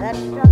[0.00, 0.47] Let's go.